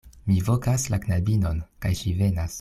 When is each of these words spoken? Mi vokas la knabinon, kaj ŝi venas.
Mi 0.29 0.37
vokas 0.47 0.85
la 0.95 0.99
knabinon, 1.03 1.61
kaj 1.87 1.93
ŝi 2.01 2.17
venas. 2.23 2.49